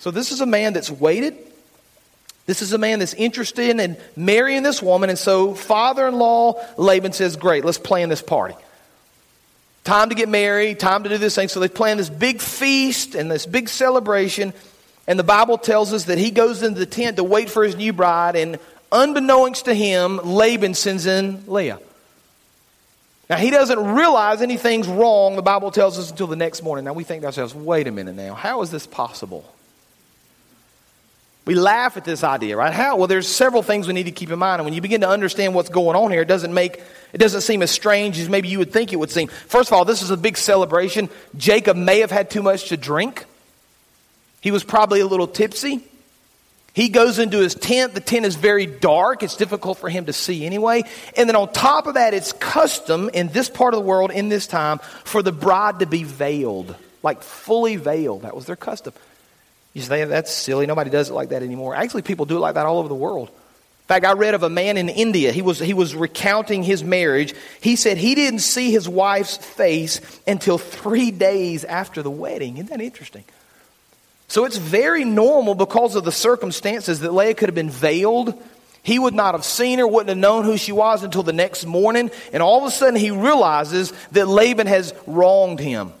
[0.00, 1.38] So this is a man that's waited.
[2.46, 5.10] This is a man that's interested in marrying this woman.
[5.10, 8.56] And so father in law Laban says, Great, let's plan this party.
[9.84, 11.48] Time to get married, time to do this thing.
[11.48, 14.52] So they plan this big feast and this big celebration.
[15.06, 17.76] And the Bible tells us that he goes into the tent to wait for his
[17.76, 18.58] new bride, and
[18.90, 21.78] unbeknownst to him, Laban sends in Leah.
[23.28, 26.84] Now, he doesn't realize anything's wrong, the Bible tells us, until the next morning.
[26.84, 29.44] Now, we think to ourselves, wait a minute now, how is this possible?
[31.46, 32.72] We laugh at this idea, right?
[32.72, 32.96] How?
[32.96, 34.60] Well, there's several things we need to keep in mind.
[34.60, 37.42] And when you begin to understand what's going on here, it doesn't make, it doesn't
[37.42, 39.28] seem as strange as maybe you would think it would seem.
[39.28, 41.10] First of all, this is a big celebration.
[41.36, 43.26] Jacob may have had too much to drink.
[44.44, 45.80] He was probably a little tipsy.
[46.74, 47.94] He goes into his tent.
[47.94, 49.22] The tent is very dark.
[49.22, 50.82] It's difficult for him to see anyway.
[51.16, 54.28] And then on top of that, it's custom in this part of the world in
[54.28, 58.22] this time for the bride to be veiled, like fully veiled.
[58.22, 58.92] That was their custom.
[59.72, 60.66] You say, that's silly.
[60.66, 61.74] Nobody does it like that anymore.
[61.74, 63.28] Actually, people do it like that all over the world.
[63.30, 65.32] In fact, I read of a man in India.
[65.32, 67.32] He was, he was recounting his marriage.
[67.62, 72.58] He said he didn't see his wife's face until three days after the wedding.
[72.58, 73.24] Isn't that interesting?
[74.34, 78.34] So it's very normal because of the circumstances that Leah could have been veiled.
[78.82, 81.66] He would not have seen her, wouldn't have known who she was until the next
[81.66, 82.10] morning.
[82.32, 85.92] And all of a sudden, he realizes that Laban has wronged him,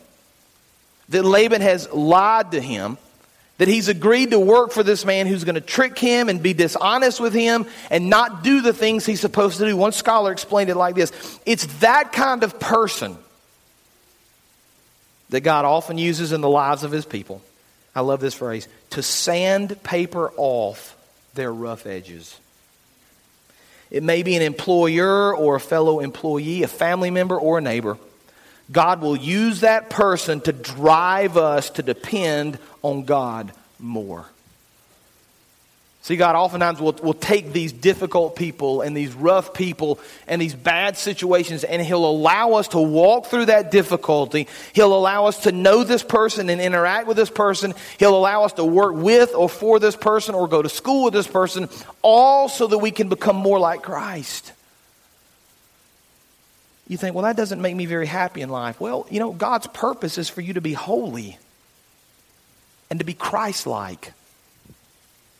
[1.10, 2.98] that Laban has lied to him,
[3.58, 6.54] that he's agreed to work for this man who's going to trick him and be
[6.54, 9.76] dishonest with him and not do the things he's supposed to do.
[9.76, 11.12] One scholar explained it like this
[11.46, 13.16] it's that kind of person
[15.30, 17.40] that God often uses in the lives of his people
[17.94, 20.96] I love this phrase to sandpaper off
[21.34, 22.38] their rough edges.
[23.90, 27.98] It may be an employer or a fellow employee, a family member or a neighbor.
[28.72, 34.26] God will use that person to drive us to depend on God more.
[36.04, 40.54] See, God oftentimes will, will take these difficult people and these rough people and these
[40.54, 44.46] bad situations, and He'll allow us to walk through that difficulty.
[44.74, 47.72] He'll allow us to know this person and interact with this person.
[47.98, 51.14] He'll allow us to work with or for this person or go to school with
[51.14, 51.70] this person,
[52.02, 54.52] all so that we can become more like Christ.
[56.86, 58.78] You think, well, that doesn't make me very happy in life.
[58.78, 61.38] Well, you know, God's purpose is for you to be holy
[62.90, 64.12] and to be Christ like.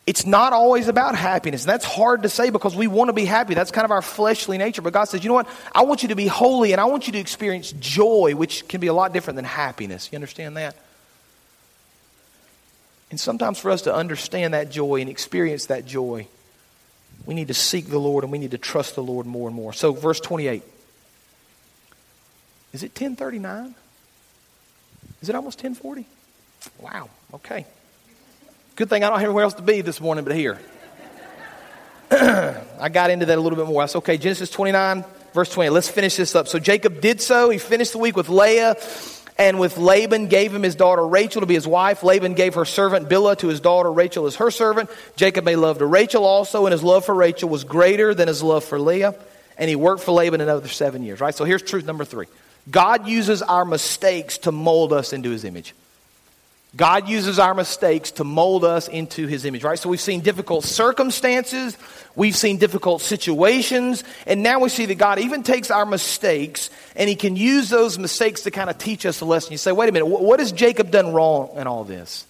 [0.06, 1.64] It's not always about happiness.
[1.64, 3.54] And that's hard to say because we want to be happy.
[3.54, 4.82] That's kind of our fleshly nature.
[4.82, 5.48] But God says, you know what?
[5.74, 8.80] I want you to be holy and I want you to experience joy, which can
[8.80, 10.10] be a lot different than happiness.
[10.12, 10.76] You understand that?
[13.10, 16.26] And sometimes for us to understand that joy and experience that joy,
[17.24, 19.56] we need to seek the Lord and we need to trust the Lord more and
[19.56, 19.72] more.
[19.72, 20.62] So, verse 28.
[22.72, 23.74] Is it 1039?
[25.22, 26.06] Is it almost 1040?
[26.80, 27.66] Wow, okay.
[28.76, 30.58] Good thing I don't have anywhere else to be this morning but here.
[32.10, 33.82] I got into that a little bit more.
[33.82, 34.18] That's okay.
[34.18, 35.70] Genesis 29, verse 20.
[35.70, 36.48] Let's finish this up.
[36.48, 37.50] So Jacob did so.
[37.50, 38.76] He finished the week with Leah
[39.38, 42.02] and with Laban gave him his daughter Rachel to be his wife.
[42.02, 44.90] Laban gave her servant Bilhah to his daughter Rachel as her servant.
[45.14, 48.42] Jacob made love to Rachel also, and his love for Rachel was greater than his
[48.42, 49.14] love for Leah.
[49.56, 51.34] And he worked for Laban another seven years, right?
[51.34, 52.26] So here's truth number three
[52.68, 55.74] God uses our mistakes to mold us into his image.
[56.76, 59.78] God uses our mistakes to mold us into his image, right?
[59.78, 61.78] So we've seen difficult circumstances,
[62.16, 67.08] we've seen difficult situations, and now we see that God even takes our mistakes and
[67.08, 69.52] he can use those mistakes to kind of teach us a lesson.
[69.52, 72.26] You say, wait a minute, what has Jacob done wrong in all this?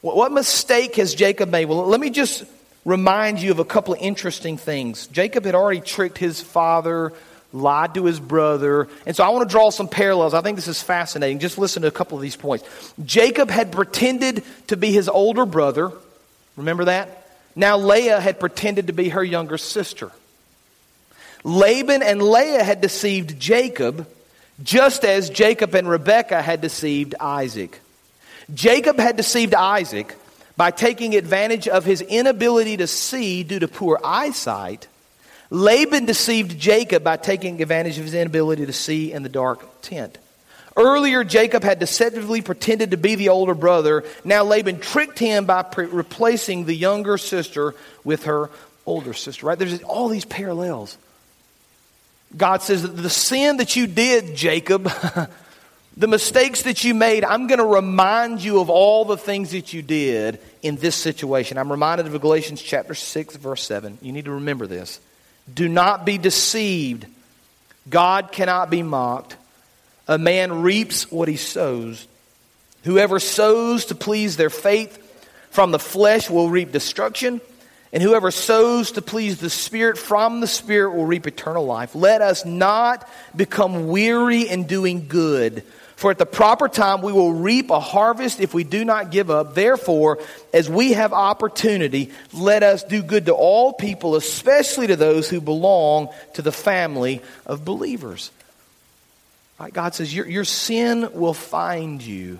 [0.00, 1.66] What mistake has Jacob made?
[1.66, 2.44] Well, let me just
[2.84, 5.08] remind you of a couple of interesting things.
[5.08, 7.12] Jacob had already tricked his father
[7.52, 8.88] lied to his brother.
[9.06, 10.34] And so I want to draw some parallels.
[10.34, 11.38] I think this is fascinating.
[11.38, 12.64] Just listen to a couple of these points.
[13.04, 15.92] Jacob had pretended to be his older brother.
[16.56, 17.26] Remember that?
[17.56, 20.12] Now Leah had pretended to be her younger sister.
[21.44, 24.06] Laban and Leah had deceived Jacob,
[24.62, 27.80] just as Jacob and Rebekah had deceived Isaac.
[28.52, 30.16] Jacob had deceived Isaac
[30.56, 34.88] by taking advantage of his inability to see due to poor eyesight
[35.50, 40.18] Laban deceived Jacob by taking advantage of his inability to see in the dark tent.
[40.76, 44.04] Earlier, Jacob had deceptively pretended to be the older brother.
[44.24, 47.74] Now, Laban tricked him by pre- replacing the younger sister
[48.04, 48.50] with her
[48.86, 49.58] older sister, right?
[49.58, 50.96] There's all these parallels.
[52.36, 54.84] God says that the sin that you did, Jacob,
[55.96, 59.72] the mistakes that you made, I'm going to remind you of all the things that
[59.72, 61.58] you did in this situation.
[61.58, 63.98] I'm reminded of Galatians chapter 6, verse 7.
[64.00, 65.00] You need to remember this.
[65.52, 67.06] Do not be deceived.
[67.88, 69.36] God cannot be mocked.
[70.06, 72.06] A man reaps what he sows.
[72.84, 75.04] Whoever sows to please their faith
[75.50, 77.40] from the flesh will reap destruction,
[77.92, 81.94] and whoever sows to please the Spirit from the Spirit will reap eternal life.
[81.94, 85.64] Let us not become weary in doing good.
[85.98, 89.32] For at the proper time we will reap a harvest if we do not give
[89.32, 89.56] up.
[89.56, 90.20] Therefore,
[90.54, 95.40] as we have opportunity, let us do good to all people, especially to those who
[95.40, 98.30] belong to the family of believers.
[99.58, 99.72] Right?
[99.72, 102.38] God says your, your sin will find you.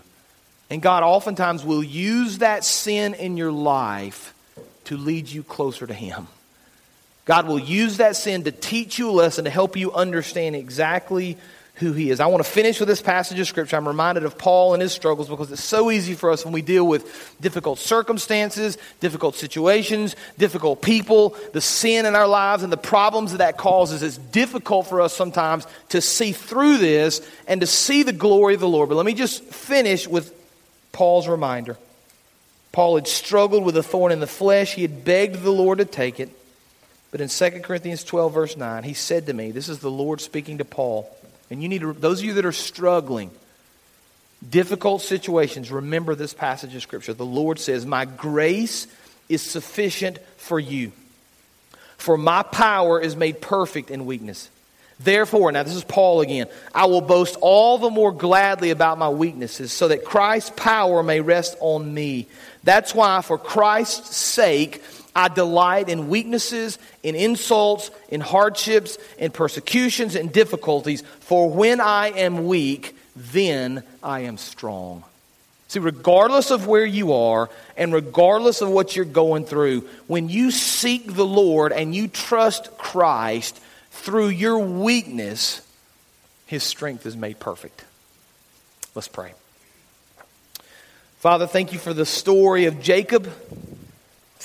[0.71, 4.35] And God oftentimes will use that sin in your life
[4.85, 6.29] to lead you closer to Him.
[7.25, 11.37] God will use that sin to teach you a lesson, to help you understand exactly
[11.79, 12.21] who he is.
[12.21, 13.77] I want to finish with this passage of scripture.
[13.77, 16.63] I'm reminded of Paul and his struggles because it's so easy for us when we
[16.63, 22.77] deal with difficult circumstances, difficult situations, difficult people, the sin in our lives and the
[22.77, 24.03] problems that that causes.
[24.03, 28.61] It's difficult for us sometimes to see through this and to see the glory of
[28.61, 28.89] the Lord.
[28.89, 30.35] But let me just finish with
[30.93, 31.77] Paul's reminder.
[32.73, 34.75] Paul had struggled with a thorn in the flesh.
[34.75, 36.31] He had begged the Lord to take it.
[37.11, 40.21] But in 2 Corinthians 12, verse 9, he said to me, This is the Lord
[40.21, 41.11] speaking to Paul.
[41.51, 43.31] And you need to, those of you that are struggling,
[44.49, 47.15] difficult situations, remember this passage of Scripture.
[47.15, 48.87] The Lord says, My grace
[49.29, 50.93] is sufficient for you,
[51.97, 54.51] for my power is made perfect in weakness.
[55.01, 59.09] Therefore, now this is Paul again, I will boast all the more gladly about my
[59.09, 62.27] weaknesses, so that Christ's power may rest on me.
[62.65, 64.83] That's why, for Christ's sake,
[65.15, 72.09] I delight in weaknesses, in insults, in hardships, in persecutions, and difficulties, for when I
[72.11, 75.05] am weak, then I am strong.
[75.69, 80.51] See, regardless of where you are and regardless of what you're going through, when you
[80.51, 85.61] seek the Lord and you trust Christ through your weakness,
[86.47, 87.85] His strength is made perfect.
[88.95, 89.35] Let's pray.
[91.19, 93.31] Father, thank you for the story of Jacob.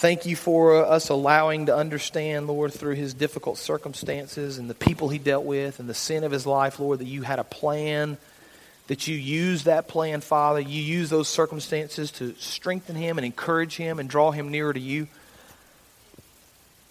[0.03, 4.73] Thank you for uh, us allowing to understand, Lord, through his difficult circumstances and the
[4.73, 7.45] people he dealt with and the sin of his life, Lord, that you had a
[7.45, 8.17] plan,
[8.87, 10.59] that you used that plan, Father.
[10.59, 14.79] You used those circumstances to strengthen him and encourage him and draw him nearer to
[14.79, 15.07] you.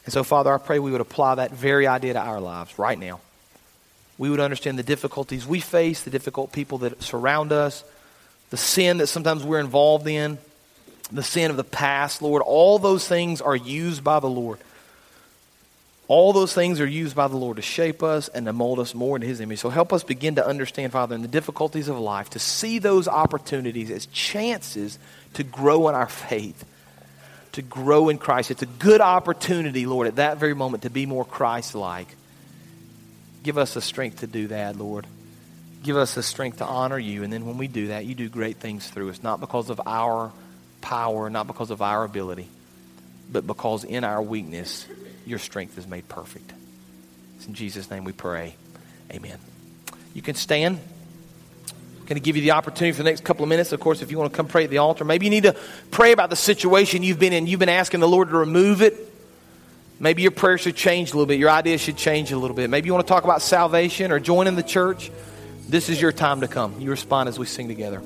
[0.06, 2.98] And so, Father, I pray we would apply that very idea to our lives right
[2.98, 3.20] now.
[4.16, 7.84] We would understand the difficulties we face, the difficult people that surround us,
[8.48, 10.38] the sin that sometimes we're involved in
[11.12, 14.58] the sin of the past, Lord, all those things are used by the Lord.
[16.08, 18.94] All those things are used by the Lord to shape us and to mold us
[18.94, 19.60] more into His image.
[19.60, 23.08] So help us begin to understand, Father, in the difficulties of life, to see those
[23.08, 24.98] opportunities as chances
[25.34, 26.64] to grow in our faith,
[27.52, 28.50] to grow in Christ.
[28.50, 32.08] It's a good opportunity, Lord, at that very moment to be more Christ like.
[33.42, 35.06] Give us the strength to do that, Lord.
[35.82, 37.22] Give us the strength to honor you.
[37.22, 39.80] And then when we do that, you do great things through us, not because of
[39.86, 40.30] our
[40.82, 42.48] power, not because of our ability,
[43.30, 44.86] but because in our weakness,
[45.24, 46.52] your strength is made perfect.
[47.36, 48.54] It's in Jesus' name we pray.
[49.10, 49.38] Amen.
[50.14, 50.78] You can stand.
[51.68, 53.72] I'm going to give you the opportunity for the next couple of minutes.
[53.72, 55.56] Of course, if you want to come pray at the altar, maybe you need to
[55.90, 57.46] pray about the situation you've been in.
[57.46, 58.94] You've been asking the Lord to remove it.
[59.98, 61.38] Maybe your prayer should change a little bit.
[61.38, 62.68] Your ideas should change a little bit.
[62.68, 65.12] Maybe you want to talk about salvation or joining the church.
[65.68, 66.80] This is your time to come.
[66.80, 68.02] You respond as we sing together.